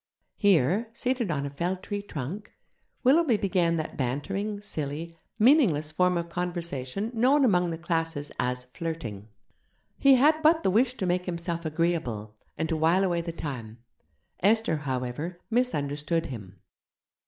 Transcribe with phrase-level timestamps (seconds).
[0.37, 2.51] Here, seated on a felled tree trunk,
[3.03, 9.27] Willoughby began that bantering, silly, meaningless form of conversation known among the 'classes' as flirting.
[9.99, 13.77] He had but the wish to make himself agreeable, and to while away the time.
[14.39, 16.57] Esther, however, misunderstood him.